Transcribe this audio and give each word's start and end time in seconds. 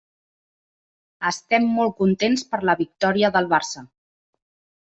Estem 1.31 1.69
molt 1.75 1.95
contents 2.01 2.47
per 2.55 2.63
la 2.71 2.77
victòria 2.83 3.33
del 3.37 3.55
Barça. 3.55 3.89